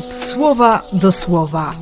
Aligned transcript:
słowa 0.00 0.82
do 0.92 1.12
słowa. 1.12 1.72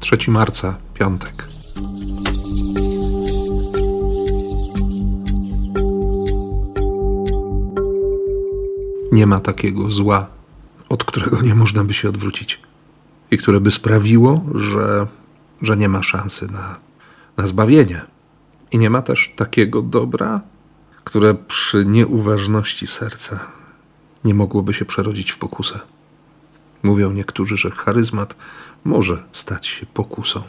Trzeci 0.00 0.30
marca, 0.30 0.74
piątek. 0.94 1.48
Nie 9.12 9.26
ma 9.26 9.40
takiego 9.40 9.90
zła, 9.90 10.26
od 10.88 11.04
którego 11.04 11.42
nie 11.42 11.54
można 11.54 11.84
by 11.84 11.94
się 11.94 12.08
odwrócić 12.08 12.60
i 13.30 13.38
które 13.38 13.60
by 13.60 13.70
sprawiło, 13.70 14.40
że, 14.54 15.06
że 15.62 15.76
nie 15.76 15.88
ma 15.88 16.02
szansy 16.02 16.52
na, 16.52 16.76
na 17.36 17.46
zbawienie. 17.46 18.00
I 18.70 18.78
nie 18.78 18.90
ma 18.90 19.02
też 19.02 19.32
takiego 19.36 19.82
dobra, 19.82 20.40
które 21.04 21.34
przy 21.34 21.84
nieuważności 21.84 22.86
serca 22.86 23.40
nie 24.24 24.34
mogłoby 24.34 24.74
się 24.74 24.84
przerodzić 24.84 25.30
w 25.30 25.38
pokusę. 25.38 25.80
Mówią 26.82 27.12
niektórzy, 27.12 27.56
że 27.56 27.70
charyzmat 27.70 28.36
może 28.84 29.22
stać 29.32 29.66
się 29.66 29.86
pokusą, 29.86 30.42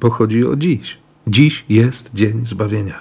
bo 0.00 0.10
chodzi 0.10 0.46
o 0.46 0.56
dziś. 0.56 0.98
Dziś 1.26 1.64
jest 1.68 2.10
dzień 2.14 2.46
zbawienia. 2.46 3.00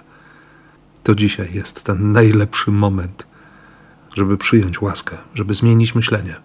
To 1.03 1.15
dzisiaj 1.15 1.53
jest 1.53 1.83
ten 1.83 2.11
najlepszy 2.11 2.71
moment, 2.71 3.27
żeby 4.15 4.37
przyjąć 4.37 4.81
łaskę, 4.81 5.17
żeby 5.33 5.53
zmienić 5.53 5.95
myślenie 5.95 6.35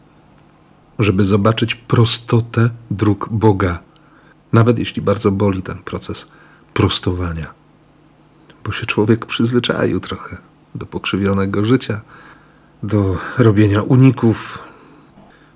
żeby 1.03 1.25
zobaczyć 1.25 1.75
prostotę 1.75 2.71
dróg 2.91 3.29
Boga, 3.31 3.79
nawet 4.53 4.79
jeśli 4.79 5.03
bardzo 5.03 5.31
boli 5.31 5.63
ten 5.63 5.79
proces 5.79 6.27
prostowania, 6.75 7.55
bo 8.65 8.73
się 8.73 8.87
człowiek 8.87 9.27
przyzwyczaił 9.27 10.01
trochę 10.01 10.37
do 10.75 10.87
pokrzywionego 10.87 11.65
życia, 11.65 12.01
do 12.83 13.19
robienia 13.39 13.83
uników, 13.83 14.59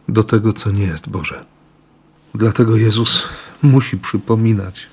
do 0.09 0.25
tego, 0.25 0.53
co 0.53 0.71
nie 0.71 0.85
jest 0.85 1.09
Boże. 1.09 1.45
Dlatego 2.35 2.77
Jezus 2.77 3.29
musi 3.63 3.97
przypominać 3.97 4.87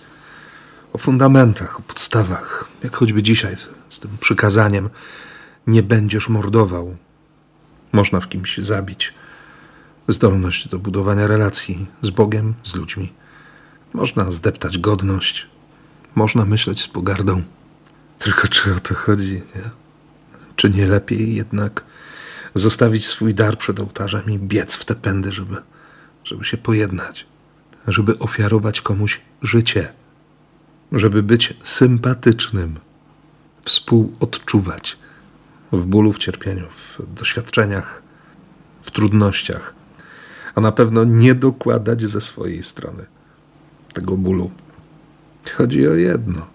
o 0.94 0.98
fundamentach, 0.98 1.80
o 1.80 1.82
podstawach, 1.82 2.66
jak 2.84 2.96
choćby 2.96 3.24
dzisiaj 3.24 3.58
z 3.90 4.00
tym 4.00 4.12
przykazaniem: 4.20 4.90
nie 5.68 5.84
będziesz 5.84 6.30
mordował. 6.30 6.96
Można 7.92 8.20
w 8.20 8.30
kimś 8.30 8.58
zabić 8.58 9.14
zdolność 10.08 10.68
do 10.68 10.80
budowania 10.80 11.28
relacji 11.28 11.88
z 12.02 12.10
Bogiem, 12.10 12.54
z 12.64 12.76
ludźmi. 12.76 13.14
Można 13.94 14.32
zdeptać 14.32 14.78
godność, 14.78 15.48
można 16.16 16.46
myśleć 16.46 16.82
z 16.82 16.88
pogardą. 16.88 17.42
Tylko 18.20 18.48
czy 18.48 18.76
o 18.76 18.80
to 18.80 18.96
chodzi, 18.96 19.34
nie? 19.34 19.70
Czy 20.56 20.70
nie 20.70 20.88
lepiej 20.88 21.36
jednak 21.36 21.84
zostawić 22.56 23.08
swój 23.08 23.34
dar 23.34 23.58
przed 23.58 23.80
ołtarzem 23.80 24.30
i 24.30 24.38
biec 24.40 24.76
w 24.76 24.86
te 24.86 24.96
pędy, 24.96 25.32
żeby, 25.32 25.58
żeby 26.24 26.46
się 26.46 26.58
pojednać, 26.58 27.26
żeby 27.88 28.20
ofiarować 28.20 28.82
komuś 28.82 29.22
życie, 29.42 29.94
żeby 30.92 31.24
być 31.24 31.54
sympatycznym, 31.64 32.80
współodczuwać? 33.64 34.98
W 35.72 35.86
bólu, 35.86 36.14
w 36.14 36.18
cierpieniu, 36.18 36.68
w 36.70 37.14
doświadczeniach, 37.14 38.02
w 38.82 38.92
trudnościach? 38.92 39.74
A 40.56 40.62
na 40.62 40.72
pewno 40.72 41.04
nie 41.04 41.36
dokładać 41.36 42.10
ze 42.10 42.22
swojej 42.22 42.64
strony 42.64 43.06
tego 43.94 44.18
bólu. 44.18 44.52
Chodzi 45.58 45.88
o 45.88 45.94
jedno, 45.94 46.48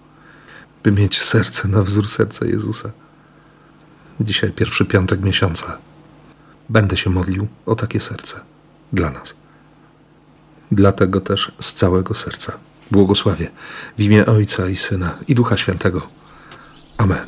by 0.82 0.92
mieć 0.92 1.22
serce 1.22 1.68
na 1.68 1.82
wzór 1.82 2.08
serca 2.08 2.46
Jezusa. 2.46 2.90
Dzisiaj 4.20 4.50
pierwszy 4.50 4.84
piątek 4.84 5.20
miesiąca. 5.20 5.78
Będę 6.68 6.96
się 6.96 7.10
modlił 7.10 7.48
o 7.66 7.74
takie 7.74 8.00
serce 8.00 8.40
dla 8.92 9.10
nas. 9.10 9.34
Dlatego 10.72 11.20
też 11.20 11.52
z 11.60 11.74
całego 11.74 12.14
serca 12.14 12.52
błogosławię 12.90 13.50
w 13.98 14.00
imię 14.00 14.26
Ojca 14.26 14.68
i 14.68 14.76
Syna 14.76 15.18
i 15.28 15.34
Ducha 15.34 15.56
Świętego. 15.56 16.06
Amen. 16.98 17.26